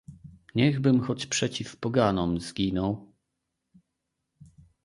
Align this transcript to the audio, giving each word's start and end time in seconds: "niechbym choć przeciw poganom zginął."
"niechbym 0.55 1.01
choć 1.01 1.25
przeciw 1.25 1.77
poganom 1.77 2.39
zginął." 2.41 3.13